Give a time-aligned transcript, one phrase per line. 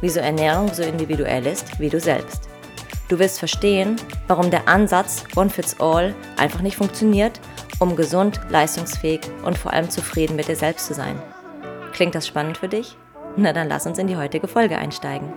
[0.00, 2.48] wieso Ernährung so individuell ist wie du selbst.
[3.08, 7.40] Du wirst verstehen, warum der Ansatz One Fits All einfach nicht funktioniert,
[7.78, 11.20] um gesund, leistungsfähig und vor allem zufrieden mit dir selbst zu sein.
[11.92, 12.96] Klingt das spannend für dich?
[13.36, 15.32] Na dann lass uns in die heutige Folge einsteigen.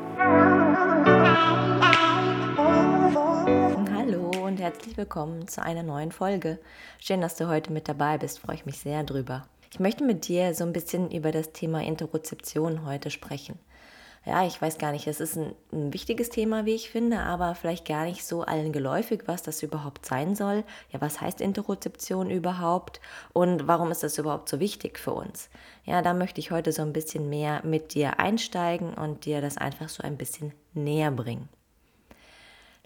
[4.69, 6.59] herzlich willkommen zu einer neuen Folge.
[6.99, 9.47] Schön, dass du heute mit dabei bist, freue ich mich sehr drüber.
[9.71, 13.57] Ich möchte mit dir so ein bisschen über das Thema Interozeption heute sprechen.
[14.25, 17.55] Ja, ich weiß gar nicht, es ist ein, ein, wichtiges Thema, wie ich finde, aber
[17.55, 20.65] vielleicht gar nicht so allen geläufig, was das überhaupt sein soll.
[20.91, 22.99] Ja, was heißt Interozeption überhaupt
[23.33, 25.49] und warum ist das überhaupt so wichtig für uns?
[25.85, 29.57] Ja, da möchte ich heute so ein bisschen mehr mit dir einsteigen und dir das
[29.57, 31.47] einfach so ein bisschen näher bringen.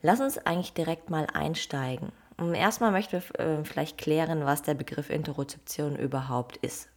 [0.02, 2.12] Lass uns eigentlich direkt mal einsteigen.
[2.54, 6.90] Erstmal möchten wir äh, vielleicht klären, was der Begriff Interozeption überhaupt ist.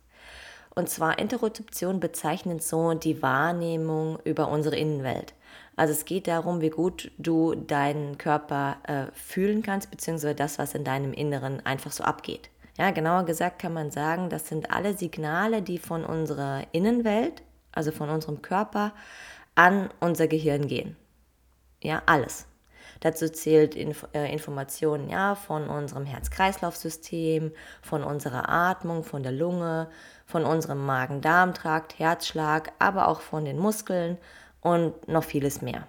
[0.79, 5.33] Und zwar Interozeption bezeichnet so die Wahrnehmung über unsere Innenwelt.
[5.75, 10.75] Also es geht darum, wie gut du deinen Körper äh, fühlen kannst, beziehungsweise das, was
[10.75, 12.51] in deinem Inneren einfach so abgeht.
[12.77, 17.91] Ja, genauer gesagt kann man sagen, das sind alle Signale, die von unserer Innenwelt, also
[17.91, 18.93] von unserem Körper,
[19.55, 20.95] an unser Gehirn gehen.
[21.83, 22.47] Ja, alles.
[23.07, 29.87] Dazu zählt Inf äh, Informationen ja, von unserem Herz-Kreislauf-System, von unserer Atmung, von der Lunge,
[30.27, 34.19] von unserem Magen-Darm-Trakt, Herzschlag, aber auch von den Muskeln
[34.61, 35.87] und noch vieles mehr.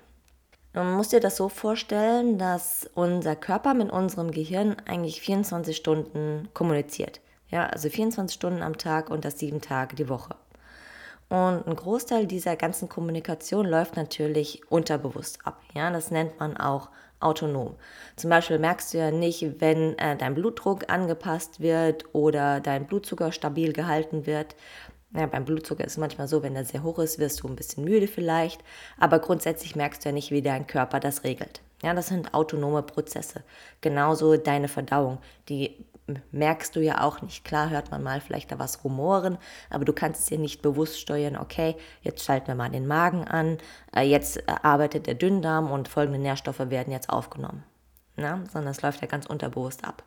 [0.73, 6.49] Man muss dir das so vorstellen, dass unser Körper mit unserem Gehirn eigentlich 24 Stunden
[6.53, 7.19] kommuniziert.
[7.49, 10.35] Ja, also 24 Stunden am Tag und das sieben Tage die Woche.
[11.29, 15.61] Und ein Großteil dieser ganzen Kommunikation läuft natürlich unterbewusst ab.
[15.73, 16.89] Ja, das nennt man auch
[17.19, 17.75] autonom.
[18.15, 23.31] Zum Beispiel merkst du ja nicht, wenn äh, dein Blutdruck angepasst wird oder dein Blutzucker
[23.31, 24.55] stabil gehalten wird.
[25.15, 27.55] Ja, beim Blutzucker ist es manchmal so, wenn der sehr hoch ist, wirst du ein
[27.55, 28.61] bisschen müde vielleicht,
[28.99, 31.61] aber grundsätzlich merkst du ja nicht, wie dein Körper das regelt.
[31.81, 33.43] Ja, das sind autonome Prozesse.
[33.81, 35.19] Genauso deine Verdauung.
[35.47, 35.85] Die
[36.31, 37.43] merkst du ja auch nicht.
[37.43, 39.37] Klar hört man mal vielleicht da was rumoren,
[39.69, 43.27] aber du kannst es ja nicht bewusst steuern, okay, jetzt schalten wir mal den Magen
[43.27, 43.57] an,
[43.95, 47.63] äh, jetzt äh, arbeitet der Dünndarm und folgende Nährstoffe werden jetzt aufgenommen.
[48.15, 48.43] Na?
[48.51, 50.03] Sondern es läuft ja ganz unterbewusst ab.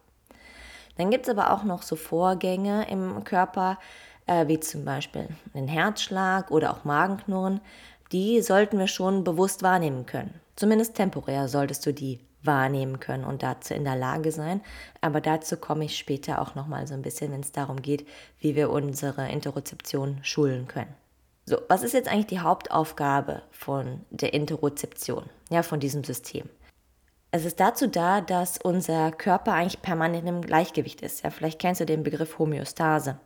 [0.96, 3.78] Dann gibt es aber auch noch so Vorgänge im Körper,
[4.26, 7.60] äh, wie zum Beispiel den Herzschlag oder auch Magenknurren,
[8.12, 10.40] die sollten wir schon bewusst wahrnehmen können.
[10.56, 14.60] Zumindest temporär solltest du die wahrnehmen können und dazu in der Lage sein.
[15.00, 18.06] Aber dazu komme ich später auch noch mal so ein bisschen, wenn es darum geht,
[18.38, 20.94] wie wir unsere Interozeption schulen können.
[21.46, 26.48] So, was ist jetzt eigentlich die Hauptaufgabe von der Interozeption, ja, von diesem System?
[27.32, 31.22] Es ist dazu da, dass unser Körper eigentlich permanent im Gleichgewicht ist.
[31.22, 33.18] Ja, vielleicht kennst du den Begriff Homöostase.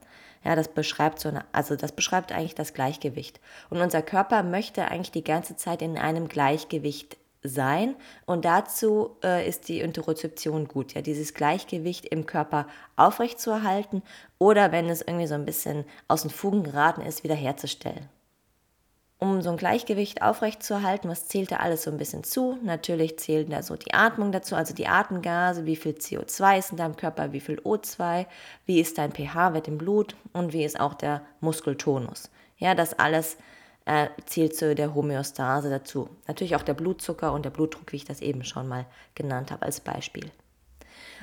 [0.44, 3.40] Ja, das beschreibt so eine, also das beschreibt eigentlich das Gleichgewicht.
[3.70, 7.94] Und unser Körper möchte eigentlich die ganze Zeit in einem Gleichgewicht sein.
[8.26, 12.66] Und dazu äh, ist die Interozeption gut, ja, dieses Gleichgewicht im Körper
[12.96, 14.02] aufrechtzuerhalten
[14.38, 18.08] oder wenn es irgendwie so ein bisschen aus den Fugen geraten ist, wiederherzustellen.
[19.18, 22.58] Um so ein Gleichgewicht aufrechtzuerhalten, was zählt da alles so ein bisschen zu?
[22.62, 26.76] Natürlich zählt da so die Atmung dazu, also die Atemgase, wie viel CO2 ist in
[26.76, 28.26] deinem Körper, wie viel O2,
[28.66, 32.30] wie ist dein pH-Wert im Blut und wie ist auch der Muskeltonus.
[32.58, 33.38] Ja, das alles
[33.86, 36.08] äh, zählt zu der Homöostase dazu.
[36.26, 39.66] Natürlich auch der Blutzucker und der Blutdruck, wie ich das eben schon mal genannt habe
[39.66, 40.30] als Beispiel.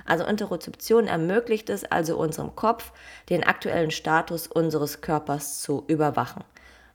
[0.06, 2.92] Also Interozeption ermöglicht es also unserem Kopf,
[3.30, 6.44] den aktuellen Status unseres Körpers zu überwachen.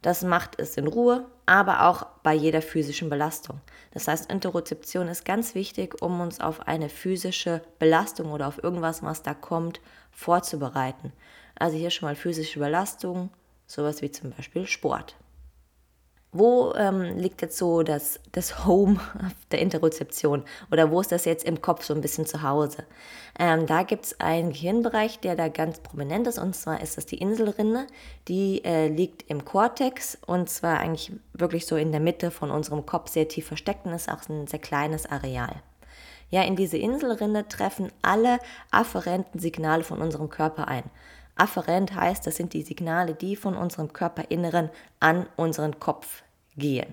[0.03, 3.61] Das macht es in Ruhe, aber auch bei jeder physischen Belastung.
[3.93, 9.03] Das heißt, Interozeption ist ganz wichtig, um uns auf eine physische Belastung oder auf irgendwas,
[9.03, 9.81] was da kommt,
[10.11, 11.13] vorzubereiten.
[11.59, 13.31] Also hier schon mal physische Belastung,
[13.67, 15.17] sowas wie zum Beispiel Sport.
[16.39, 19.01] Wo ähm, liegt jetzt so das, das Home
[19.51, 22.85] der Interozeption oder wo ist das jetzt im Kopf so ein bisschen zu Hause?
[23.39, 27.07] Ähm, da gibt es einen Gehirnbereich, der da ganz prominent ist und zwar ist das
[27.07, 27.87] die Inselrinne.
[28.29, 32.85] Die äh, liegt im Kortex und zwar eigentlich wirklich so in der Mitte von unserem
[32.85, 35.63] Kopf sehr tief versteckt und ist auch ein sehr kleines Areal.
[36.29, 38.41] Ja, in diese Inselrinne treffen alle
[38.71, 40.85] afferenten Signale von unserem Körper ein.
[41.35, 46.23] Afferent heißt, das sind die Signale, die von unserem Körperinneren an unseren Kopf
[46.57, 46.93] gehen.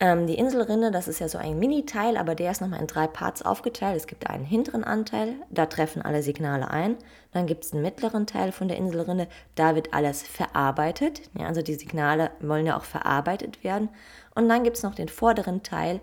[0.00, 3.06] Ähm, die Inselrinde, das ist ja so ein Mini-Teil, aber der ist nochmal in drei
[3.06, 3.96] Parts aufgeteilt.
[3.96, 6.96] Es gibt einen hinteren Anteil, da treffen alle Signale ein.
[7.32, 11.22] Dann gibt es einen mittleren Teil von der Inselrinde, da wird alles verarbeitet.
[11.38, 13.88] Ja, also die Signale wollen ja auch verarbeitet werden.
[14.34, 16.00] Und dann gibt es noch den vorderen Teil,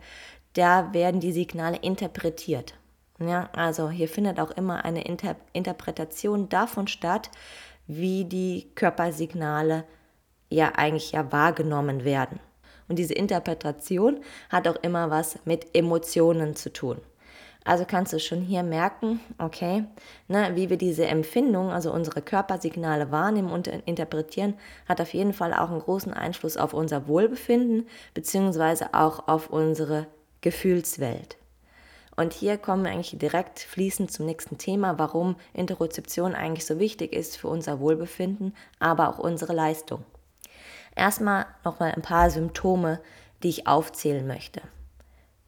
[0.53, 2.75] da werden die Signale interpretiert.
[3.19, 7.29] Ja, also hier findet auch immer eine Inter Interpretation davon statt,
[7.87, 9.83] wie die Körpersignale
[10.51, 12.39] ja eigentlich ja wahrgenommen werden.
[12.87, 14.19] Und diese Interpretation
[14.49, 16.97] hat auch immer was mit Emotionen zu tun.
[17.63, 19.85] Also kannst du schon hier merken, okay,
[20.27, 24.55] ne, wie wir diese Empfindung, also unsere Körpersignale wahrnehmen und interpretieren,
[24.89, 30.07] hat auf jeden Fall auch einen großen Einfluss auf unser Wohlbefinden, beziehungsweise auch auf unsere
[30.41, 31.37] Gefühlswelt.
[32.15, 37.13] Und hier kommen wir eigentlich direkt fließend zum nächsten Thema, warum Interozeption eigentlich so wichtig
[37.13, 40.03] ist für unser Wohlbefinden, aber auch unsere Leistung.
[40.95, 42.99] Erstmal nochmal ein paar Symptome,
[43.43, 44.61] die ich aufzählen möchte.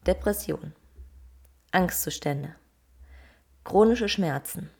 [0.06, 0.72] Depression,
[1.70, 2.54] Angstzustände,
[3.64, 4.70] chronische Schmerzen,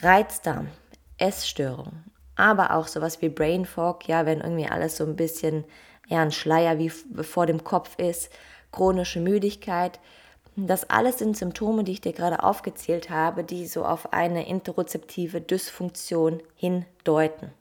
[0.00, 0.68] Reizdarm,
[1.16, 2.04] Essstörung,
[2.36, 5.64] aber auch sowas wie Brain Fog, ja, wenn irgendwie alles so ein bisschen
[6.08, 8.30] ja, ein Schleier wie vor dem Kopf ist,
[8.72, 10.00] chronische Müdigkeit.
[10.56, 15.40] Das alles sind Symptome, die ich dir gerade aufgezählt habe, die so auf eine interozeptive
[15.40, 17.52] Dysfunktion hindeuten.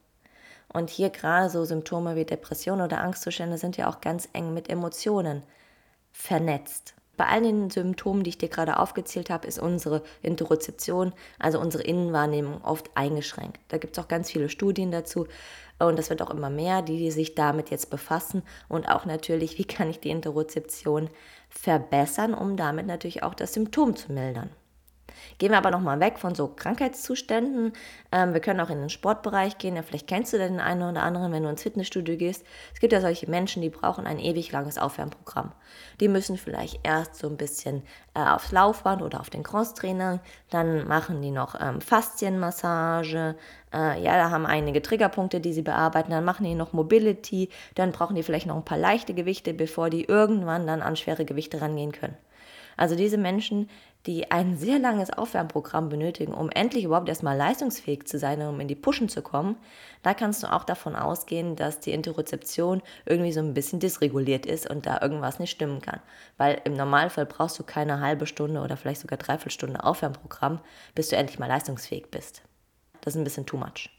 [0.73, 4.69] Und hier gerade so Symptome wie Depression oder Angstzustände sind ja auch ganz eng mit
[4.69, 5.43] Emotionen
[6.11, 6.95] vernetzt.
[7.15, 11.83] Bei all den Symptomen, die ich dir gerade aufgezählt habe, ist unsere Interozeption, also unsere
[11.83, 13.59] Innenwahrnehmung, oft eingeschränkt.
[13.67, 15.27] Da gibt es auch ganz viele Studien dazu
[15.77, 19.65] und es wird auch immer mehr, die sich damit jetzt befassen und auch natürlich, wie
[19.65, 21.09] kann ich die Interozeption
[21.49, 24.49] verbessern, um damit natürlich auch das Symptom zu mildern.
[25.37, 27.73] Gehen wir aber nochmal weg von so Krankheitszuständen.
[28.11, 29.75] Ähm, wir können auch in den Sportbereich gehen.
[29.75, 32.45] Ja, vielleicht kennst du den einen oder anderen, wenn du ins Fitnessstudio gehst.
[32.73, 35.51] Es gibt ja solche Menschen, die brauchen ein ewig langes Aufwärmprogramm.
[35.99, 37.83] Die müssen vielleicht erst so ein bisschen
[38.13, 40.19] äh, aufs Laufband oder auf den Crosstrainer.
[40.49, 43.35] Dann machen die noch ähm, Faszienmassage.
[43.73, 46.11] Äh, ja, da haben einige Triggerpunkte, die sie bearbeiten.
[46.11, 47.49] Dann machen die noch Mobility.
[47.75, 51.25] Dann brauchen die vielleicht noch ein paar leichte Gewichte, bevor die irgendwann dann an schwere
[51.25, 52.17] Gewichte rangehen können.
[52.77, 53.69] Also diese Menschen,
[54.05, 58.67] die ein sehr langes Aufwärmprogramm benötigen, um endlich überhaupt erstmal leistungsfähig zu sein, um in
[58.67, 59.55] die Pushen zu kommen,
[60.01, 64.69] da kannst du auch davon ausgehen, dass die Interozeption irgendwie so ein bisschen dysreguliert ist
[64.69, 66.01] und da irgendwas nicht stimmen kann.
[66.37, 70.59] Weil im Normalfall brauchst du keine halbe Stunde oder vielleicht sogar dreiviertel Stunde Aufwärmprogramm,
[70.95, 72.41] bis du endlich mal leistungsfähig bist.
[72.99, 73.89] Das ist ein bisschen too much.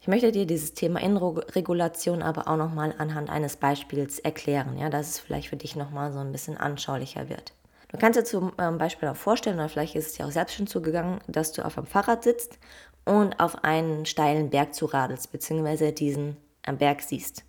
[0.00, 5.08] Ich möchte dir dieses Thema Innenregulation aber auch nochmal anhand eines Beispiels erklären, ja, dass
[5.08, 7.54] es vielleicht für dich nochmal so ein bisschen anschaulicher wird.
[7.94, 10.56] Du kannst dir zum ähm, Beispiel auch vorstellen, oder vielleicht ist es dir auch selbst
[10.56, 12.58] schon zugegangen, dass du auf einem Fahrrad sitzt
[13.04, 16.36] und auf einen steilen Berg zu radelst, beziehungsweise diesen
[16.66, 17.44] am Berg siehst.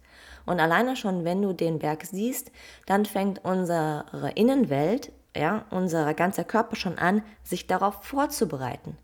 [0.45, 2.51] Und alleine schon, wenn du den Berg siehst,
[2.85, 4.05] dann fängt unsere
[4.35, 8.99] Innenwelt, ja, unser ganzer Körper schon an, sich darauf vorzubereiten.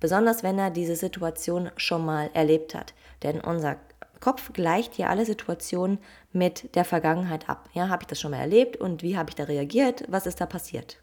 [0.00, 2.94] Besonders wenn er diese Situation schon mal erlebt hat.
[3.22, 3.76] Denn unser
[4.20, 5.98] Kopf gleicht ja alle Situationen
[6.32, 7.68] mit der Vergangenheit ab.
[7.72, 10.04] Ja, habe ich das schon mal erlebt und wie habe ich da reagiert?
[10.08, 10.98] Was ist da passiert?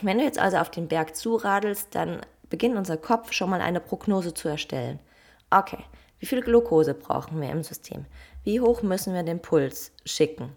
[0.00, 3.80] Wenn du jetzt also auf den Berg zuradelst, dann beginnt unser Kopf schon mal eine
[3.80, 5.00] Prognose zu erstellen.
[5.50, 5.84] Okay,
[6.18, 8.06] wie viel Glucose brauchen wir im System?
[8.44, 10.52] Wie hoch müssen wir den Puls schicken?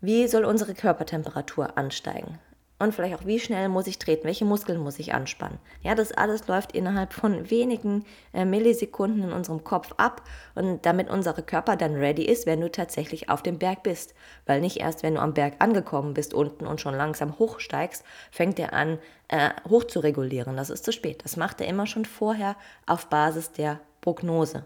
[0.00, 2.38] Wie soll unsere Körpertemperatur ansteigen?
[2.84, 5.58] Und vielleicht auch, wie schnell muss ich treten, welche Muskeln muss ich anspannen.
[5.82, 10.22] Ja, das alles läuft innerhalb von wenigen äh, Millisekunden in unserem Kopf ab
[10.54, 14.14] und damit unser Körper dann ready ist, wenn du tatsächlich auf dem Berg bist.
[14.46, 18.58] Weil nicht erst, wenn du am Berg angekommen bist unten und schon langsam hochsteigst, fängt
[18.58, 18.98] er an,
[19.28, 20.56] äh, hoch zu regulieren.
[20.56, 21.24] Das ist zu spät.
[21.24, 24.64] Das macht er immer schon vorher auf Basis der Prognose.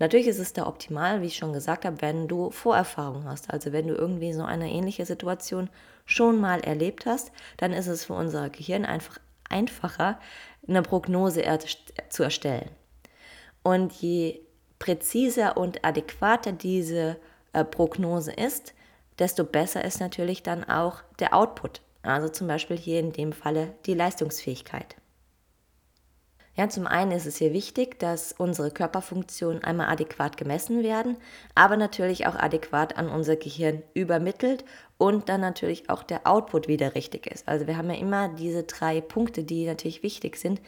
[0.00, 3.50] Natürlich ist es da optimal, wie ich schon gesagt habe, wenn du Vorerfahrung hast.
[3.50, 5.68] Also wenn du irgendwie so eine ähnliche Situation
[6.06, 10.18] schon mal erlebt hast, dann ist es für unser Gehirn einfach einfacher,
[10.66, 11.44] eine Prognose
[12.08, 12.70] zu erstellen.
[13.62, 14.40] Und je
[14.78, 17.18] präziser und adäquater diese
[17.52, 18.72] äh, Prognose ist,
[19.18, 21.82] desto besser ist natürlich dann auch der Output.
[22.00, 24.96] Also zum Beispiel hier in dem Falle die Leistungsfähigkeit.
[26.56, 31.16] Ja, zum einen ist es hier wichtig, dass unsere Körperfunktionen einmal adäquat gemessen werden,
[31.54, 34.64] aber natürlich auch adäquat an unser Gehirn übermittelt
[34.98, 37.48] und dann natürlich auch der Output wieder richtig ist.
[37.48, 40.60] Also wir haben ja immer diese drei Punkte, die natürlich wichtig sind.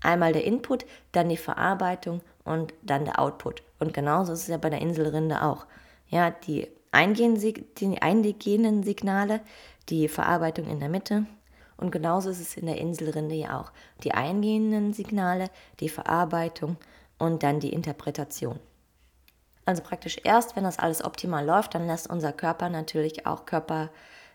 [0.00, 3.62] Einmal der Input, dann die Verarbeitung und dann der Output.
[3.80, 5.66] Und genauso ist es ja bei der Inselrinde auch.
[6.08, 7.38] Ja, die eingehenden
[8.84, 9.40] Signale,
[9.88, 11.26] die Verarbeitung in der Mitte
[11.76, 13.72] und genauso ist es in der Inselrinde ja auch.
[14.02, 15.50] Die eingehenden Signale,
[15.80, 16.76] die Verarbeitung
[17.18, 18.58] und dann die Interpretation.
[19.66, 23.90] Also praktisch erst, wenn das alles optimal läuft, dann lässt unser Körper natürlich auch Körper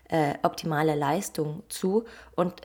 [0.08, 2.04] äh, optimale Leistung zu
[2.34, 2.62] und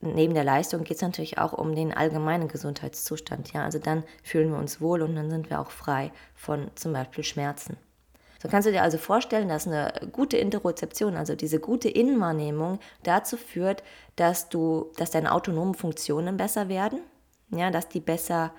[0.00, 3.52] neben der Leistung geht es natürlich auch um den allgemeinen Gesundheitszustand.
[3.52, 6.92] Ja, also dann fühlen wir uns wohl und dann sind wir auch frei von zum
[6.92, 7.76] Beispiel Schmerzen.
[8.42, 13.36] So kannst du dir also vorstellen, dass eine gute Interozeption, also diese gute Innenwahrnehmung, dazu
[13.36, 13.84] führt,
[14.16, 16.98] dass du, dass deine autonomen Funktionen besser werden,
[17.50, 18.52] ja, dass die besser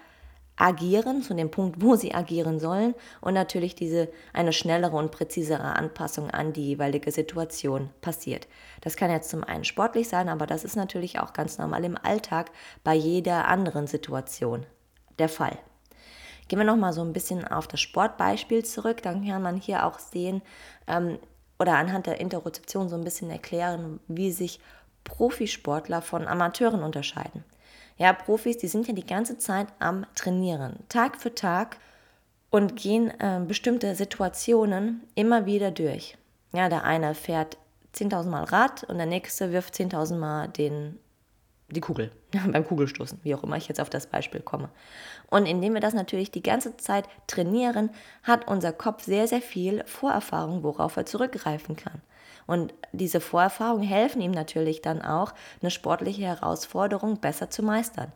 [0.56, 5.75] agieren zu dem Punkt, wo sie agieren sollen und natürlich diese eine schnellere und präzisere
[5.75, 8.48] Anpassung an die jeweilige Situation passiert.
[8.80, 11.98] Das kann jetzt zum einen sportlich sein, aber das ist natürlich auch ganz normal im
[12.02, 12.52] Alltag
[12.86, 14.66] bei jeder anderen Situation
[15.20, 15.58] der Fall.
[16.47, 20.00] Gehen wir nochmal so ein bisschen auf das Sportbeispiel zurück, dann kann man hier auch
[20.00, 20.41] sehen
[20.88, 21.17] ähm,
[21.59, 24.59] oder anhand der Interozeption so ein bisschen erklären, wie sich
[25.03, 27.43] Profisportler von Amateuren unterscheiden.
[27.97, 31.77] Ja, Profis, die sind ja die ganze Zeit am Trainieren, Tag für Tag
[32.50, 36.17] und gehen äh, bestimmte Situationen immer wieder durch.
[36.53, 37.57] Ja, der eine fährt
[37.95, 41.00] 10.000 Mal Rad und der nächste wirft 10.000 Mal den,
[41.69, 42.12] die Kugel
[42.51, 44.69] beim Kugelstoßen, wie auch immer ich jetzt auf das Beispiel komme.
[45.34, 47.90] Und indem wir das natürlich die ganze Zeit trainieren,
[48.22, 52.04] hat unser Kopf sehr, sehr viel Vorerfahrung, worauf er zurückgreifen kann.
[52.46, 58.12] Und diese Vorerfahrungen helfen ihm natürlich dann auch, eine sportliche Herausforderung besser zu meistern,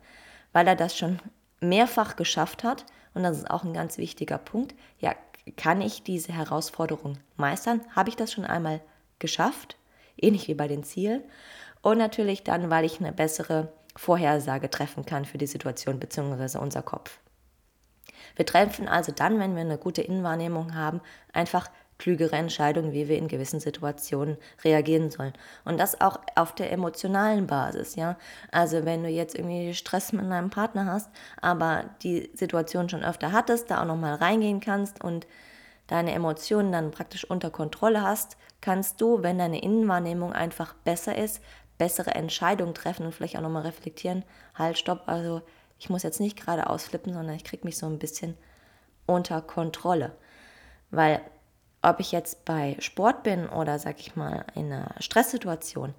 [0.52, 1.18] weil er das schon
[1.58, 2.86] mehrfach geschafft hat.
[3.14, 4.76] Und das ist auch ein ganz wichtiger Punkt.
[5.00, 5.16] Ja,
[5.56, 7.80] kann ich diese Herausforderung meistern?
[7.96, 8.80] Habe ich das schon einmal
[9.18, 9.76] geschafft?
[10.16, 11.24] Ähnlich wie bei den Zielen.
[11.82, 16.58] Und natürlich dann, weil ich eine bessere Vorhersage treffen kann für die Situation bzw.
[16.58, 17.18] unser Kopf.
[18.36, 21.00] Wir treffen also dann, wenn wir eine gute Innenwahrnehmung haben,
[21.32, 25.32] einfach klügere Entscheidungen, wie wir in gewissen Situationen reagieren sollen.
[25.64, 28.16] Und das auch auf der emotionalen Basis, ja.
[28.52, 31.10] Also wenn du jetzt irgendwie Stress mit deinem Partner hast,
[31.42, 35.26] aber die Situation schon öfter hattest, da auch nochmal reingehen kannst und
[35.88, 41.42] deine Emotionen dann praktisch unter Kontrolle hast, kannst du, wenn deine Innenwahrnehmung einfach besser ist,
[41.78, 45.42] bessere Entscheidungen treffen und vielleicht auch nochmal reflektieren, halt, stopp, also
[45.78, 48.36] ich muss jetzt nicht gerade ausflippen, sondern ich kriege mich so ein bisschen
[49.06, 50.16] unter Kontrolle.
[50.90, 51.20] Weil
[51.82, 55.94] ob ich jetzt bei Sport bin oder, sag ich mal, in einer Stresssituation,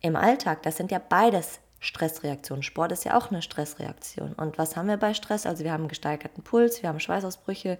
[0.00, 2.62] im Alltag, das sind ja beides Stressreaktionen.
[2.62, 4.32] Sport ist ja auch eine Stressreaktion.
[4.32, 5.46] Und was haben wir bei Stress?
[5.46, 7.78] Also wir haben gesteigerten Puls, wir haben Schweißausbrüche,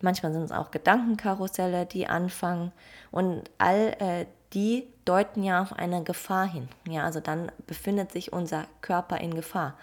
[0.00, 2.72] manchmal sind es auch Gedankenkarusselle, die anfangen.
[3.10, 6.68] Und all äh, die deuten ja auf eine Gefahr hin.
[6.88, 9.76] Ja, also dann befindet sich unser Körper in Gefahr.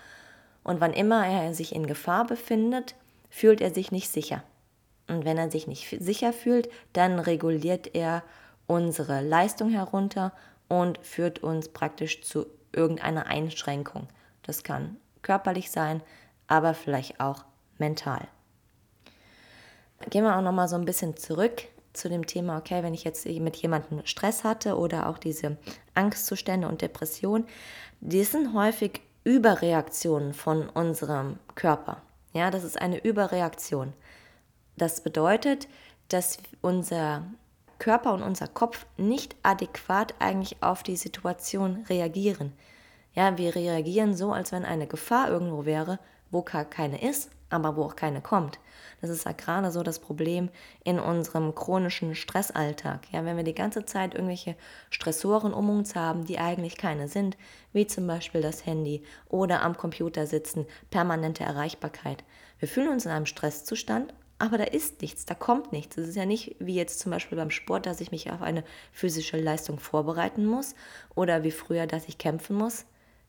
[0.63, 2.95] Und wann immer er sich in Gefahr befindet,
[3.29, 4.43] fühlt er sich nicht sicher.
[5.07, 8.23] Und wenn er sich nicht sicher fühlt, dann reguliert er
[8.65, 10.31] unsere Leistung herunter
[10.67, 14.07] und führt uns praktisch zu irgendeiner Einschränkung.
[14.41, 16.01] Das kann körperlich sein,
[16.47, 17.45] aber vielleicht auch
[17.77, 18.27] mental.
[20.09, 21.63] Gehen wir auch noch mal so ein bisschen zurück
[21.97, 25.57] zu dem Thema, okay, wenn ich jetzt mit jemandem Stress hatte oder auch diese
[25.93, 27.45] Angstzustände und Depression,
[28.01, 32.01] die sind häufig Überreaktionen von unserem Körper.
[32.33, 33.93] Ja, das ist eine Überreaktion.
[34.77, 35.67] Das bedeutet,
[36.09, 37.23] dass unser
[37.79, 42.53] Körper und unser Kopf nicht adäquat eigentlich auf die Situation reagieren.
[43.13, 45.99] Ja, wir reagieren so, als wenn eine Gefahr irgendwo wäre,
[46.31, 48.59] wo keine ist, aber wo auch keine kommt.
[49.01, 50.49] Das ist ja gerade so das Problem
[50.83, 53.11] in unserem chronischen Stressalltag.
[53.11, 54.55] Ja, wenn wir die ganze Zeit irgendwelche
[54.89, 57.37] Stressoren um uns haben, die eigentlich keine sind,
[57.73, 62.23] wie zum Beispiel das Handy oder am Computer sitzen, permanente Erreichbarkeit.
[62.59, 65.97] Wir fühlen uns in einem Stresszustand, aber da ist nichts, da kommt nichts.
[65.97, 68.63] Es ist ja nicht wie jetzt zum Beispiel beim Sport, dass ich mich auf eine
[68.91, 70.75] physische Leistung vorbereiten muss
[71.15, 72.85] oder wie früher, dass ich kämpfen muss,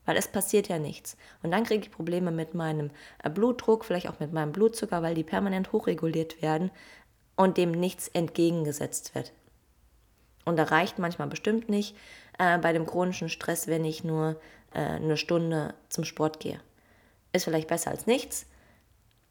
[0.07, 1.17] weil es passiert ja nichts.
[1.43, 2.89] Und dann kriege ich Probleme mit meinem
[3.23, 6.71] äh, Blutdruck, vielleicht auch mit meinem Blutzucker, weil die permanent hochreguliert werden
[7.35, 9.33] und dem nichts entgegengesetzt wird.
[10.45, 11.95] Und da reicht manchmal bestimmt nicht
[12.39, 14.39] äh, bei dem chronischen Stress, wenn ich nur
[14.73, 16.59] äh, eine Stunde zum Sport gehe.
[17.33, 18.45] Ist vielleicht besser als nichts,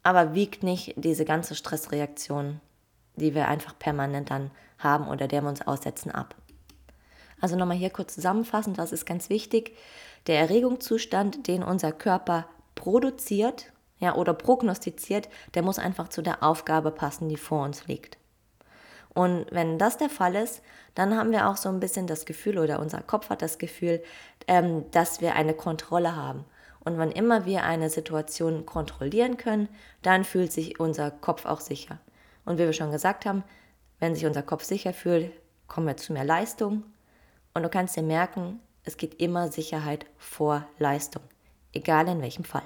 [0.03, 2.61] aber wiegt nicht diese ganze Stressreaktion,
[3.15, 6.35] die wir einfach permanent dann haben oder der wir uns aussetzen, ab.
[7.41, 9.75] Also nochmal hier kurz zusammenfassend, das ist ganz wichtig.
[10.27, 16.91] Der Erregungszustand, den unser Körper produziert ja, oder prognostiziert, der muss einfach zu der Aufgabe
[16.91, 18.17] passen, die vor uns liegt.
[19.13, 20.61] Und wenn das der Fall ist,
[20.93, 24.03] dann haben wir auch so ein bisschen das Gefühl oder unser Kopf hat das Gefühl,
[24.47, 26.45] ähm, dass wir eine Kontrolle haben.
[26.81, 29.69] Und wann immer wir eine Situation kontrollieren können,
[30.03, 31.99] dann fühlt sich unser Kopf auch sicher.
[32.45, 33.43] Und wie wir schon gesagt haben,
[33.99, 35.31] wenn sich unser Kopf sicher fühlt,
[35.67, 36.83] kommen wir zu mehr Leistung.
[37.53, 41.21] Und du kannst dir merken, es geht immer Sicherheit vor Leistung,
[41.73, 42.63] egal in welchem Fall.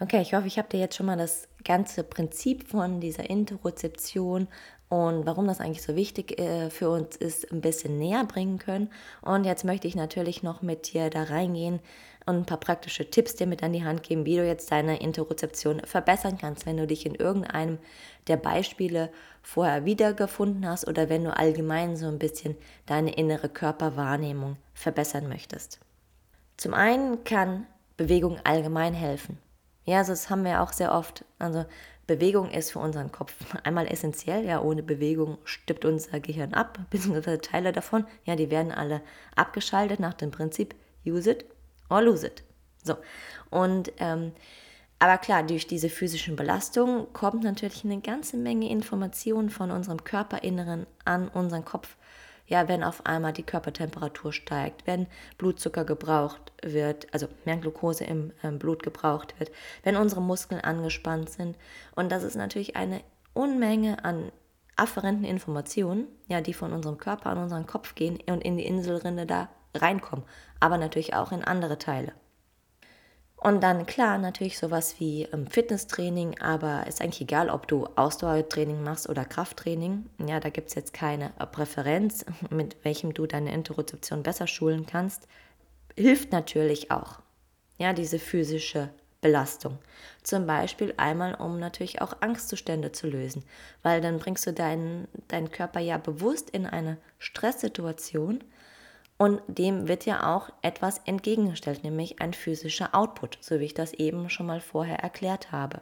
[0.00, 4.48] Okay, ich hoffe, ich habe dir jetzt schon mal das ganze Prinzip von dieser Interozeption
[4.88, 8.90] und warum das eigentlich so wichtig äh, für uns ist, ein bisschen näher bringen können.
[9.22, 11.80] Und jetzt möchte ich natürlich noch mit dir da reingehen
[12.28, 15.00] und ein paar praktische Tipps dir mit an die Hand geben, wie du jetzt deine
[15.00, 17.78] Interozeption verbessern kannst, wenn du dich in irgendeinem
[18.26, 19.10] der Beispiele
[19.42, 22.54] vorher wiedergefunden hast oder wenn du allgemein so ein bisschen
[22.86, 25.80] deine innere Körperwahrnehmung verbessern möchtest.
[26.58, 27.66] Zum einen kann
[27.96, 29.38] Bewegung allgemein helfen.
[29.84, 31.24] Ja, also das haben wir auch sehr oft.
[31.38, 31.64] Also
[32.06, 34.44] Bewegung ist für unseren Kopf einmal essentiell.
[34.44, 38.04] Ja, ohne Bewegung stirbt unser Gehirn ab, beziehungsweise Teile davon.
[38.24, 39.00] Ja, die werden alle
[39.34, 40.74] abgeschaltet nach dem Prinzip
[41.06, 41.46] use it
[41.88, 42.42] or lose it.
[42.82, 42.96] So.
[43.50, 44.32] Und ähm,
[45.00, 50.86] aber klar, durch diese physischen Belastungen kommt natürlich eine ganze Menge Informationen von unserem Körperinneren
[51.04, 51.96] an unseren Kopf
[52.48, 58.32] ja, wenn auf einmal die Körpertemperatur steigt, wenn Blutzucker gebraucht wird, also mehr Glucose im
[58.42, 59.52] ähm, Blut gebraucht wird,
[59.82, 61.56] wenn unsere Muskeln angespannt sind.
[61.94, 63.02] Und das ist natürlich eine
[63.34, 64.32] Unmenge an
[64.76, 69.26] afferenten Informationen, ja, die von unserem Körper an unseren Kopf gehen und in die Inselrinde
[69.26, 69.48] da
[69.82, 70.24] reinkommen,
[70.60, 72.12] aber natürlich auch in andere Teile.
[73.40, 78.82] Und dann klar, natürlich sowas wie ähm, Fitnesstraining, aber ist eigentlich egal, ob du Ausdauertraining
[78.82, 80.06] machst oder Krafttraining.
[80.26, 84.86] Ja, da gibt es jetzt keine äh, Präferenz, mit welchem du deine Interozeption besser schulen
[84.86, 85.28] kannst.
[85.96, 87.20] Hilft natürlich auch.
[87.78, 89.78] Ja, diese physische Belastung.
[90.24, 93.44] Zum Beispiel einmal, um natürlich auch Angstzustände zu lösen,
[93.82, 98.42] weil dann bringst du deinen, deinen Körper ja bewusst in eine Stresssituation
[99.18, 103.92] und dem wird ja auch etwas entgegengestellt, nämlich ein physischer Output, so wie ich das
[103.92, 105.80] eben schon mal vorher erklärt habe.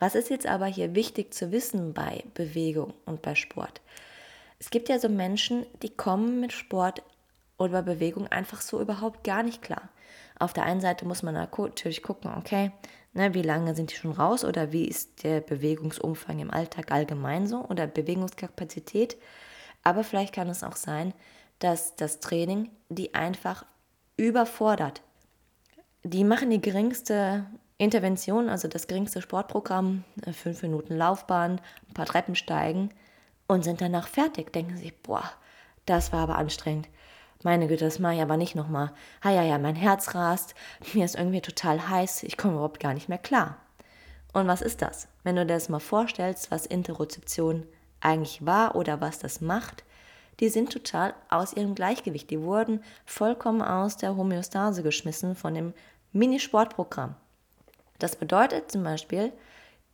[0.00, 3.80] Was ist jetzt aber hier wichtig zu wissen bei Bewegung und bei Sport?
[4.58, 7.02] Es gibt ja so Menschen, die kommen mit Sport
[7.58, 9.88] oder Bewegung einfach so überhaupt gar nicht klar.
[10.38, 12.72] Auf der einen Seite muss man natürlich gucken, okay,
[13.12, 17.46] ne, wie lange sind die schon raus oder wie ist der Bewegungsumfang im Alltag allgemein
[17.46, 19.16] so oder Bewegungskapazität.
[19.84, 21.14] Aber vielleicht kann es auch sein,
[21.58, 23.64] dass das Training die einfach
[24.16, 25.02] überfordert.
[26.02, 27.46] Die machen die geringste
[27.78, 32.90] Intervention, also das geringste Sportprogramm, äh, fünf Minuten Laufbahn, ein paar Treppen steigen
[33.46, 34.52] und sind danach fertig.
[34.52, 35.28] Denken sich, boah,
[35.86, 36.88] das war aber anstrengend.
[37.42, 38.92] Meine Güte, das mache ich aber nicht nochmal.
[39.20, 40.54] Ah ja, ja, mein Herz rast,
[40.94, 43.58] mir ist irgendwie total heiß, ich komme überhaupt gar nicht mehr klar.
[44.32, 45.08] Und was ist das?
[45.22, 47.66] Wenn du dir das mal vorstellst, was Interozeption
[48.00, 49.84] eigentlich war oder was das macht,
[50.40, 52.30] die sind total aus ihrem Gleichgewicht.
[52.30, 55.74] Die wurden vollkommen aus der Homöostase geschmissen von dem
[56.12, 57.14] Minisportprogramm.
[57.98, 59.32] Das bedeutet zum Beispiel,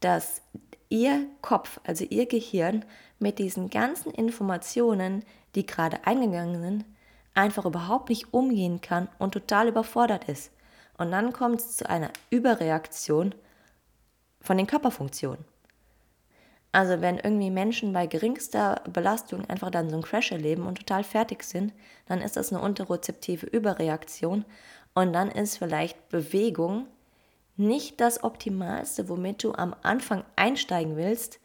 [0.00, 0.42] dass
[0.88, 2.85] ihr Kopf, also ihr Gehirn,
[3.18, 5.24] mit diesen ganzen Informationen,
[5.55, 6.85] die gerade eingegangen sind,
[7.35, 10.50] einfach überhaupt nicht umgehen kann und total überfordert ist.
[10.96, 13.35] Und dann kommt es zu einer Überreaktion
[14.40, 15.44] von den Körperfunktionen.
[16.72, 21.02] Also wenn irgendwie Menschen bei geringster Belastung einfach dann so einen Crash erleben und total
[21.02, 21.72] fertig sind,
[22.06, 24.44] dann ist das eine unterrezeptive Überreaktion.
[24.94, 26.87] Und dann ist vielleicht Bewegung
[27.56, 31.40] nicht das Optimalste, womit du am Anfang einsteigen willst,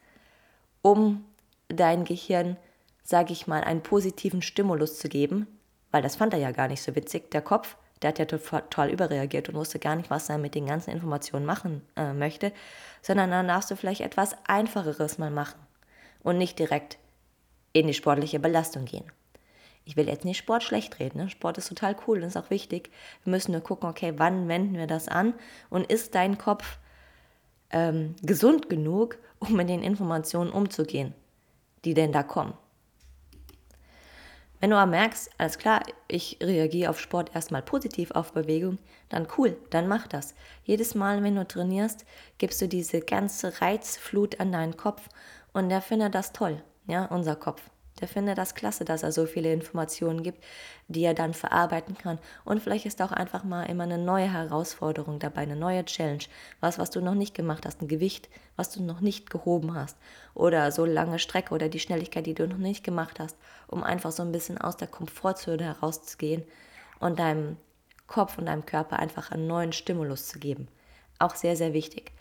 [0.80, 1.24] um
[1.68, 2.56] dein Gehirn,
[3.02, 5.46] sage ich mal, einen positiven Stimulus zu geben,
[5.90, 8.90] weil das fand er ja gar nicht so witzig, der Kopf, der hat ja total
[8.90, 12.52] überreagiert und wusste gar nicht, was er mit den ganzen Informationen machen äh, möchte,
[13.02, 15.58] sondern dann darfst du vielleicht etwas Einfacheres mal machen
[16.22, 16.98] und nicht direkt
[17.72, 19.04] in die sportliche Belastung gehen.
[19.84, 21.18] Ich will jetzt nicht Sport schlecht reden.
[21.18, 21.30] Ne?
[21.30, 22.90] Sport ist total cool und ist auch wichtig.
[23.22, 25.34] Wir müssen nur gucken, okay, wann wenden wir das an
[25.70, 26.78] und ist dein Kopf
[27.70, 31.14] ähm, gesund genug, um mit den Informationen umzugehen,
[31.84, 32.54] die denn da kommen.
[34.60, 39.28] Wenn du aber merkst, alles klar, ich reagiere auf Sport erstmal positiv auf Bewegung, dann
[39.36, 40.34] cool, dann mach das.
[40.64, 42.06] Jedes Mal, wenn du trainierst,
[42.38, 45.08] gibst du diese ganze Reizflut an deinen Kopf
[45.52, 47.62] und der findet das toll, ja, unser Kopf.
[48.00, 50.44] Der findet das klasse, dass er so viele Informationen gibt,
[50.88, 52.18] die er dann verarbeiten kann.
[52.44, 56.24] Und vielleicht ist auch einfach mal immer eine neue Herausforderung dabei, eine neue Challenge.
[56.60, 59.96] Was, was du noch nicht gemacht hast, ein Gewicht, was du noch nicht gehoben hast.
[60.34, 64.12] Oder so lange Strecke oder die Schnelligkeit, die du noch nicht gemacht hast, um einfach
[64.12, 66.44] so ein bisschen aus der Komfortzone herauszugehen
[67.00, 67.56] und deinem
[68.06, 70.68] Kopf und deinem Körper einfach einen neuen Stimulus zu geben.
[71.18, 72.12] Auch sehr, sehr wichtig.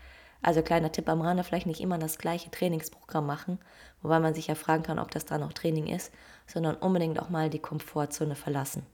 [0.45, 3.57] Also kleiner Tipp am Rande, vielleicht nicht immer das gleiche Trainingsprogramm machen,
[4.03, 6.13] wobei man sich ja fragen kann, ob das da noch Training ist,
[6.45, 8.85] sondern unbedingt auch mal die Komfortzone verlassen.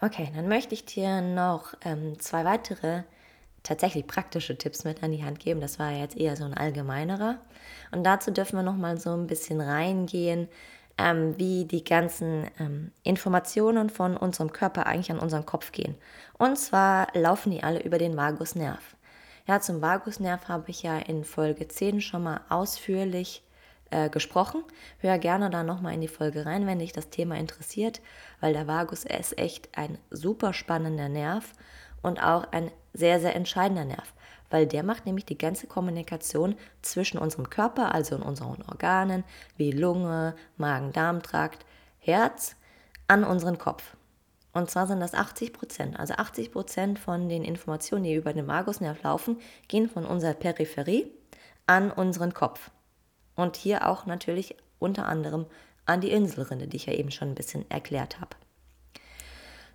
[0.00, 3.02] Okay, dann möchte ich dir noch ähm, zwei weitere
[3.64, 5.60] tatsächlich praktische Tipps mit an die Hand geben.
[5.60, 7.40] Das war jetzt eher so ein allgemeinerer.
[7.90, 10.46] Und dazu dürfen wir noch mal so ein bisschen reingehen,
[10.96, 15.96] ähm, wie die ganzen ähm, Informationen von unserem Körper eigentlich an unseren Kopf gehen.
[16.38, 18.94] Und zwar laufen die alle über den Vagusnerv.
[19.46, 23.42] Ja, zum Vagusnerv habe ich ja in Folge 10 schon mal ausführlich
[23.90, 24.62] äh, gesprochen.
[24.98, 28.00] Hör gerne da nochmal in die Folge rein, wenn dich das Thema interessiert,
[28.40, 31.52] weil der Vagus ist echt ein super spannender Nerv
[32.02, 34.12] und auch ein sehr, sehr entscheidender Nerv,
[34.50, 39.24] weil der macht nämlich die ganze Kommunikation zwischen unserem Körper, also in unseren Organen,
[39.56, 41.64] wie Lunge, Magen-Darm-Trakt,
[41.98, 42.56] Herz,
[43.08, 43.96] an unseren Kopf.
[44.52, 45.98] Und zwar sind das 80 Prozent.
[45.98, 51.06] Also 80 Prozent von den Informationen, die über den Vagusnerv laufen, gehen von unserer Peripherie
[51.66, 52.70] an unseren Kopf.
[53.36, 55.46] Und hier auch natürlich unter anderem
[55.86, 58.36] an die Inselrinde, die ich ja eben schon ein bisschen erklärt habe.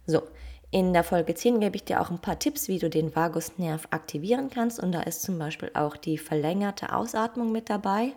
[0.05, 0.23] So,
[0.71, 3.87] in der Folge 10 gebe ich dir auch ein paar Tipps, wie du den Vagusnerv
[3.91, 4.79] aktivieren kannst.
[4.79, 8.13] Und da ist zum Beispiel auch die verlängerte Ausatmung mit dabei.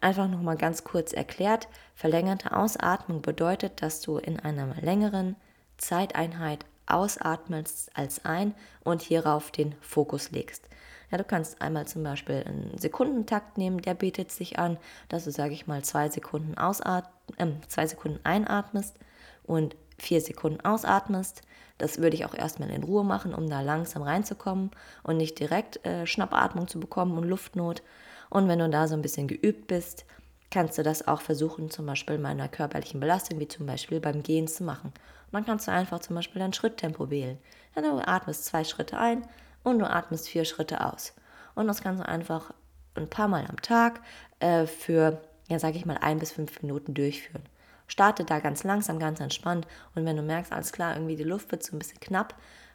[0.00, 1.68] Einfach nochmal ganz kurz erklärt.
[1.94, 5.36] Verlängerte Ausatmung bedeutet, dass du in einer längeren
[5.82, 10.68] Zeiteinheit ausatmest als ein und hierauf den Fokus legst.
[11.10, 15.30] Ja, du kannst einmal zum Beispiel einen Sekundentakt nehmen, der bietet sich an, dass du,
[15.30, 18.96] sage ich mal, zwei Sekunden, ausat äh, zwei Sekunden einatmest
[19.44, 21.42] und vier Sekunden ausatmest.
[21.78, 24.70] Das würde ich auch erstmal in Ruhe machen, um da langsam reinzukommen
[25.02, 27.82] und nicht direkt äh, Schnappatmung zu bekommen und Luftnot.
[28.30, 30.06] Und wenn du da so ein bisschen geübt bist,
[30.50, 34.22] kannst du das auch versuchen, zum Beispiel bei einer körperlichen Belastung, wie zum Beispiel beim
[34.22, 34.92] Gehen zu machen.
[35.32, 37.38] Und dann kannst du einfach zum Beispiel dein Schritttempo wählen.
[37.74, 39.26] Ja, du atmest zwei Schritte ein,
[39.62, 41.14] und du atmest vier Schritte aus.
[41.54, 42.52] Und das kannst du einfach
[42.94, 44.00] ein paar Mal am Tag
[44.40, 47.42] äh, für, ja, sage ich mal, ein bis fünf Minuten durchführen.
[47.86, 51.50] Starte da ganz langsam, ganz entspannt und wenn du merkst, alles klar, irgendwie die Luft
[51.52, 52.34] wird so ein bisschen knapp,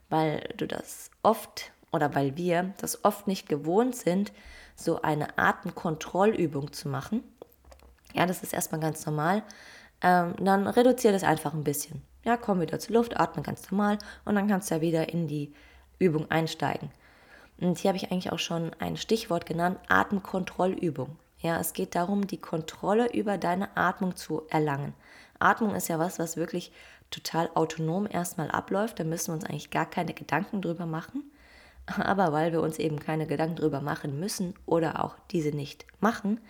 [0.09, 4.31] weil du das oft oder weil wir das oft nicht gewohnt sind,
[4.75, 7.23] so eine Atemkontrollübung zu machen,
[8.13, 9.43] ja, das ist erstmal ganz normal,
[10.01, 12.03] ähm, dann reduziere das einfach ein bisschen.
[12.27, 15.29] Ja, komm wieder zur Luft, atme ganz normal und dann kannst du ja wieder in
[15.29, 15.53] die
[15.97, 16.91] Übung einsteigen.
[17.57, 21.15] Und hier habe ich eigentlich auch schon ein Stichwort genannt, Atemkontrollübung.
[21.39, 24.93] Ja, es geht darum, die Kontrolle über deine Atmung zu erlangen.
[25.39, 26.73] Atmung ist ja was, was wirklich
[27.11, 28.99] total autonom erstmal abläuft.
[28.99, 31.31] Da müssen wir uns eigentlich gar keine Gedanken drüber machen.
[31.85, 36.41] Aber weil wir uns eben keine Gedanken drüber machen müssen oder auch diese nicht machen,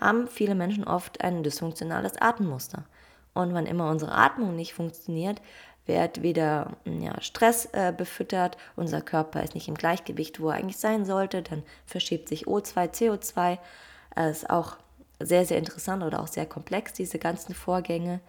[0.00, 2.86] haben viele Menschen oft ein dysfunktionales Atemmuster.
[3.34, 5.40] Und wann immer unsere Atmung nicht funktioniert,
[5.86, 10.76] wird wieder ja, Stress äh, befüttert, unser Körper ist nicht im Gleichgewicht, wo er eigentlich
[10.76, 13.58] sein sollte, dann verschiebt sich O2, CO2.
[14.14, 14.76] Das ist auch
[15.18, 18.20] sehr, sehr interessant oder auch sehr komplex, diese ganzen Vorgänge.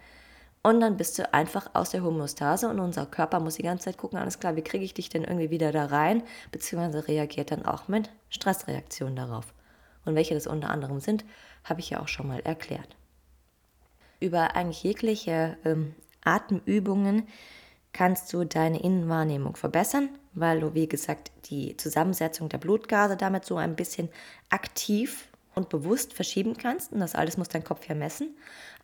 [0.62, 3.98] Und dann bist du einfach aus der Homöostase und unser Körper muss die ganze Zeit
[3.98, 7.64] gucken, alles klar, wie kriege ich dich denn irgendwie wieder da rein, beziehungsweise reagiert dann
[7.64, 9.52] auch mit Stressreaktionen darauf.
[10.04, 11.24] Und welche das unter anderem sind,
[11.64, 12.96] habe ich ja auch schon mal erklärt.
[14.22, 17.26] Über eigentlich jegliche ähm, Atemübungen
[17.92, 23.56] kannst du deine Innenwahrnehmung verbessern, weil du, wie gesagt, die Zusammensetzung der Blutgase damit so
[23.56, 24.08] ein bisschen
[24.48, 26.92] aktiv und bewusst verschieben kannst.
[26.92, 28.36] Und das alles muss dein Kopf ja messen.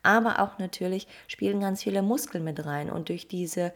[0.03, 2.91] Aber auch natürlich spielen ganz viele Muskeln mit rein.
[2.91, 3.71] Und durch diese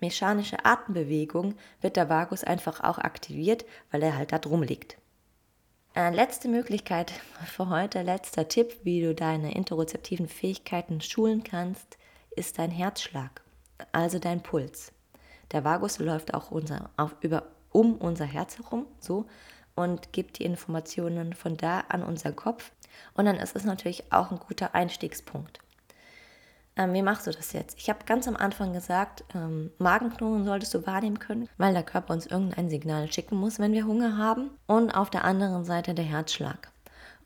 [0.00, 4.96] mechanische Atembewegung wird der Vagus einfach auch aktiviert, weil er halt da drum liegt.
[5.94, 7.12] Äh, letzte Möglichkeit
[7.44, 11.98] für heute, letzter Tipp, wie du deine interozeptiven Fähigkeiten schulen kannst,
[12.34, 13.42] ist dein Herzschlag,
[13.92, 14.90] also dein Puls.
[15.52, 19.26] Der Vagus läuft auch unser, auf, über, um unser Herz herum, so,
[19.74, 22.72] und gibt die Informationen von da an unseren Kopf.
[23.12, 25.58] Und dann ist es natürlich auch ein guter Einstiegspunkt.
[26.76, 27.76] Ähm, wie machst du das jetzt?
[27.78, 32.14] Ich habe ganz am Anfang gesagt, ähm, Magenknurren solltest du wahrnehmen können, weil der Körper
[32.14, 34.50] uns irgendein Signal schicken muss, wenn wir Hunger haben.
[34.66, 36.72] Und auf der anderen Seite der Herzschlag.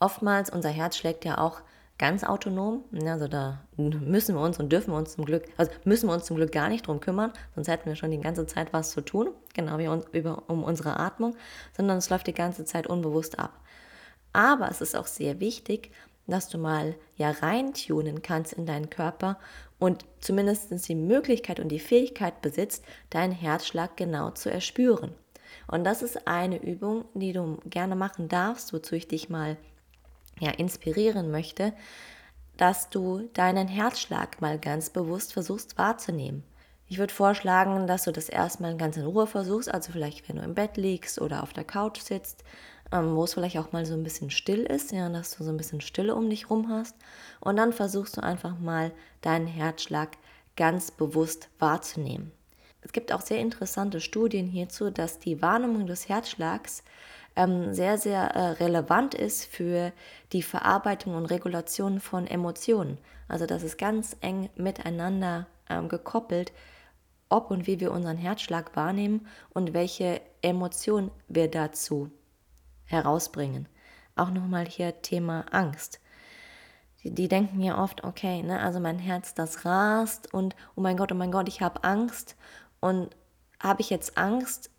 [0.00, 1.60] Oftmals, unser Herz schlägt ja auch
[1.98, 2.84] ganz autonom.
[3.06, 6.24] Also da müssen wir uns und dürfen wir uns zum Glück, also müssen wir uns
[6.24, 9.00] zum Glück gar nicht drum kümmern, sonst hätten wir schon die ganze Zeit was zu
[9.00, 11.36] tun, genau wie uns, über, um unsere Atmung,
[11.74, 13.60] sondern es läuft die ganze Zeit unbewusst ab.
[14.32, 15.90] Aber es ist auch sehr wichtig,
[16.26, 19.38] dass du mal ja reintunen kannst in deinen Körper
[19.78, 25.14] und zumindest die Möglichkeit und die Fähigkeit besitzt, deinen Herzschlag genau zu erspüren.
[25.68, 29.56] Und das ist eine Übung, die du gerne machen darfst, wozu ich dich mal
[30.40, 31.72] ja, inspirieren möchte,
[32.56, 36.42] dass du deinen Herzschlag mal ganz bewusst versuchst wahrzunehmen.
[36.88, 40.42] Ich würde vorschlagen, dass du das erstmal ganz in Ruhe versuchst, also vielleicht wenn du
[40.42, 42.44] im Bett liegst oder auf der Couch sitzt,
[42.92, 45.50] ähm, wo es vielleicht auch mal so ein bisschen still ist, ja, dass du so
[45.50, 46.94] ein bisschen Stille um dich rum hast.
[47.40, 50.16] Und dann versuchst du einfach mal deinen Herzschlag
[50.56, 52.32] ganz bewusst wahrzunehmen.
[52.82, 56.84] Es gibt auch sehr interessante Studien hierzu, dass die Wahrnehmung des Herzschlags
[57.34, 59.92] ähm, sehr, sehr äh, relevant ist für
[60.32, 62.98] die Verarbeitung und Regulation von Emotionen.
[63.28, 66.52] Also das ist ganz eng miteinander ähm, gekoppelt,
[67.28, 72.10] ob und wie wir unseren Herzschlag wahrnehmen und welche Emotionen wir dazu
[72.86, 73.68] herausbringen.
[74.14, 76.00] Auch nochmal hier Thema Angst.
[77.02, 80.96] Die, die denken ja oft, okay, ne, also mein Herz, das rast und oh mein
[80.96, 82.36] Gott, oh mein Gott, ich habe Angst.
[82.80, 83.14] Und
[83.60, 84.70] habe ich jetzt Angst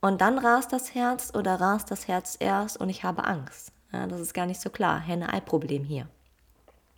[0.00, 3.72] und dann rast das Herz oder rast das Herz erst und ich habe Angst?
[3.92, 5.00] Ja, das ist gar nicht so klar.
[5.00, 6.08] Henne-Ei-Problem hier.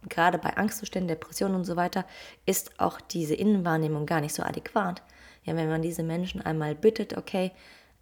[0.09, 2.05] Gerade bei Angstzuständen, Depressionen und so weiter
[2.47, 5.03] ist auch diese Innenwahrnehmung gar nicht so adäquat.
[5.45, 7.53] Ja, wenn man diese Menschen einmal bittet, okay,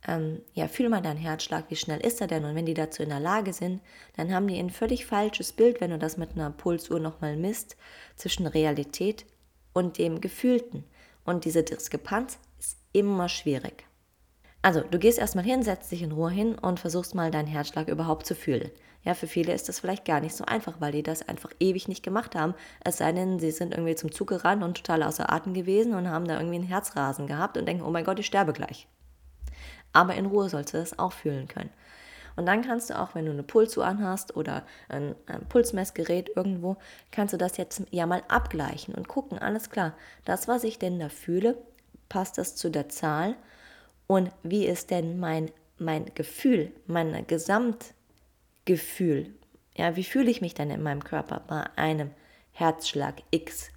[0.06, 2.44] ähm, ja, fühl mal deinen Herzschlag, wie schnell ist er denn?
[2.44, 3.80] Und wenn die dazu in der Lage sind,
[4.16, 7.76] dann haben die ein völlig falsches Bild, wenn du das mit einer Pulsuhr nochmal misst,
[8.16, 9.24] zwischen Realität
[9.72, 10.84] und dem Gefühlten.
[11.24, 13.86] Und diese Diskrepanz ist immer schwierig.
[14.60, 17.88] Also, du gehst erstmal hin, setzt dich in Ruhe hin und versuchst mal deinen Herzschlag
[17.88, 18.70] überhaupt zu fühlen.
[19.02, 21.88] Ja, für viele ist das vielleicht gar nicht so einfach, weil die das einfach ewig
[21.88, 22.54] nicht gemacht haben.
[22.82, 26.08] Es sei denn, sie sind irgendwie zum Zug gerannt und total außer Atem gewesen und
[26.08, 28.88] haben da irgendwie einen Herzrasen gehabt und denken, oh mein Gott, ich sterbe gleich.
[29.94, 31.70] Aber in Ruhe sollst du das auch fühlen können.
[32.36, 36.76] Und dann kannst du auch, wenn du eine Pulsuhr anhast oder ein, ein, Pulsmessgerät irgendwo,
[37.12, 40.98] kannst du das jetzt ja mal abgleichen und gucken, alles klar, das, was ich denn
[40.98, 41.56] da fühle,
[42.08, 43.36] passt das zu der Zahl
[44.06, 49.34] und wie ist denn mein, mein Gefühl, mein Gesamtgefühl,
[49.76, 52.10] ja, wie fühle ich mich denn in meinem Körper bei einem
[52.52, 53.70] Herzschlag X?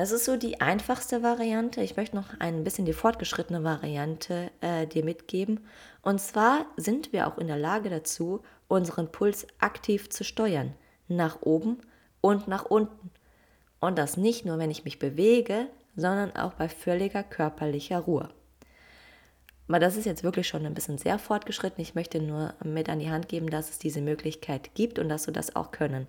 [0.00, 1.82] Das ist so die einfachste Variante.
[1.82, 5.60] Ich möchte noch ein bisschen die fortgeschrittene Variante äh, dir mitgeben.
[6.00, 10.72] Und zwar sind wir auch in der Lage dazu, unseren Puls aktiv zu steuern.
[11.08, 11.82] Nach oben
[12.22, 13.10] und nach unten.
[13.78, 18.30] Und das nicht nur, wenn ich mich bewege, sondern auch bei völliger körperlicher Ruhe.
[19.68, 21.82] Aber das ist jetzt wirklich schon ein bisschen sehr fortgeschritten.
[21.82, 25.24] Ich möchte nur mit an die Hand geben, dass es diese Möglichkeit gibt und dass
[25.24, 26.06] du das auch können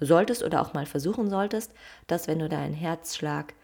[0.00, 1.72] solltest oder auch mal versuchen solltest,
[2.06, 3.54] dass wenn du deinen Herzschlag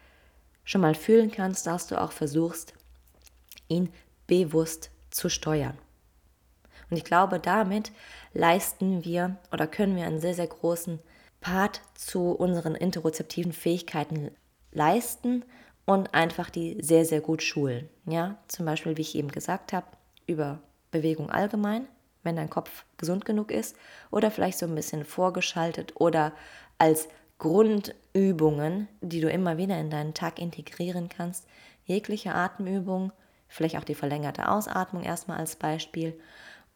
[0.64, 2.74] schon mal fühlen kannst, dass du auch versuchst,
[3.68, 3.90] ihn
[4.26, 5.76] bewusst zu steuern.
[6.90, 7.92] Und ich glaube, damit
[8.32, 10.98] leisten wir oder können wir einen sehr, sehr großen
[11.40, 14.30] Part zu unseren interozeptiven Fähigkeiten
[14.72, 15.44] leisten
[15.86, 17.88] und einfach die sehr, sehr gut schulen.
[18.06, 19.86] Ja, zum Beispiel, wie ich eben gesagt habe,
[20.26, 21.88] über Bewegung allgemein,
[22.22, 23.76] wenn dein Kopf gesund genug ist,
[24.11, 26.33] oder vielleicht so ein bisschen vorgeschaltet oder
[26.78, 31.46] als Grundübungen, die du immer wieder in deinen Tag integrieren kannst.
[31.85, 33.12] Jegliche Atemübung,
[33.48, 36.18] vielleicht auch die verlängerte Ausatmung erstmal als Beispiel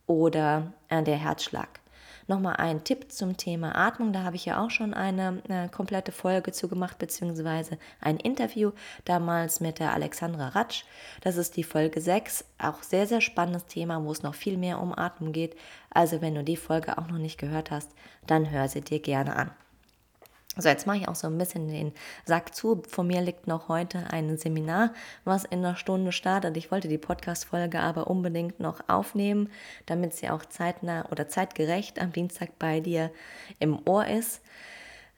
[0.07, 1.81] oder äh, der Herzschlag.
[2.27, 4.13] Nochmal ein Tipp zum Thema Atmung.
[4.13, 8.73] Da habe ich ja auch schon eine, eine komplette Folge zu gemacht, beziehungsweise ein Interview
[9.05, 10.85] damals mit der Alexandra Ratsch.
[11.21, 12.45] Das ist die Folge 6.
[12.59, 15.57] Auch sehr, sehr spannendes Thema, wo es noch viel mehr um Atmung geht.
[15.91, 17.91] Also, wenn du die Folge auch noch nicht gehört hast,
[18.27, 19.51] dann hör sie dir gerne an.
[20.57, 21.93] So, jetzt mache ich auch so ein bisschen den
[22.25, 22.83] Sack zu.
[22.89, 26.57] Vor mir liegt noch heute ein Seminar, was in einer Stunde startet.
[26.57, 29.51] Ich wollte die Podcast-Folge aber unbedingt noch aufnehmen,
[29.87, 33.11] damit sie auch zeitnah oder zeitgerecht am Dienstag bei dir
[33.59, 34.43] im Ohr ist.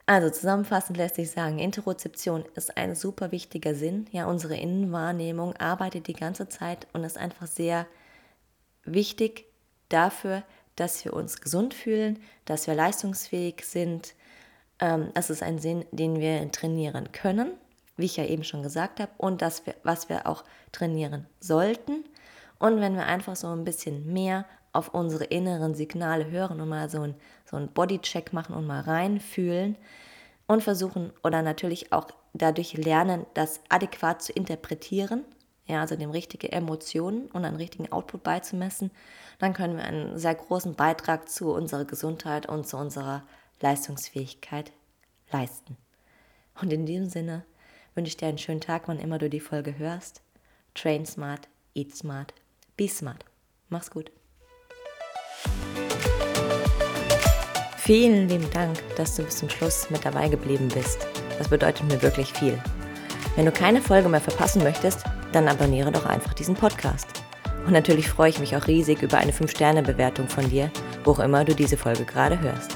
[0.06, 4.06] Also zusammenfassend lässt sich sagen, Interozeption ist ein super wichtiger Sinn.
[4.12, 7.86] Ja, unsere Innenwahrnehmung arbeitet die ganze Zeit und ist einfach sehr
[8.84, 9.46] wichtig
[9.88, 10.44] dafür,
[10.76, 14.14] dass wir uns gesund fühlen, dass wir leistungsfähig sind,
[14.78, 17.52] es ist ein Sinn, den wir trainieren können,
[17.96, 22.04] wie ich ja eben schon gesagt habe, und das, was wir auch trainieren sollten.
[22.58, 26.90] Und wenn wir einfach so ein bisschen mehr auf unsere inneren Signale hören und mal
[26.90, 29.76] so ein, so einen Bodycheck machen und mal reinfühlen
[30.46, 35.24] und versuchen oder natürlich auch dadurch lernen, das adäquat zu interpretieren,
[35.66, 38.90] ja, also dem richtige Emotionen und einen richtigen Output beizumessen,
[39.38, 43.22] dann können wir einen sehr großen Beitrag zu unserer Gesundheit und zu unserer
[43.60, 44.72] Leistungsfähigkeit
[45.32, 45.76] leisten.
[46.60, 47.44] Und in diesem Sinne
[47.94, 50.22] wünsche ich dir einen schönen Tag, wann immer du die Folge hörst.
[50.74, 52.34] Train smart, eat smart,
[52.76, 53.24] be smart.
[53.68, 54.10] Mach's gut.
[57.78, 61.06] Vielen lieben Dank, dass du bis zum Schluss mit dabei geblieben bist.
[61.38, 62.58] Das bedeutet mir wirklich viel.
[63.36, 67.06] Wenn du keine Folge mehr verpassen möchtest, dann abonniere doch einfach diesen Podcast.
[67.66, 70.70] Und natürlich freue ich mich auch riesig über eine 5-Sterne-Bewertung von dir,
[71.04, 72.75] wo auch immer du diese Folge gerade hörst.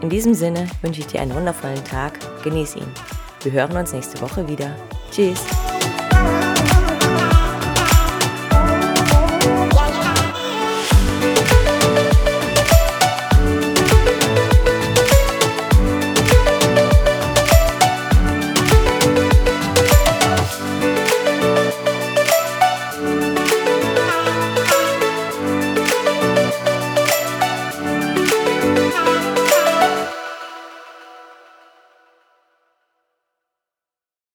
[0.00, 2.18] In diesem Sinne wünsche ich dir einen wundervollen Tag.
[2.42, 2.88] Genieß ihn.
[3.42, 4.74] Wir hören uns nächste Woche wieder.
[5.10, 5.44] Tschüss.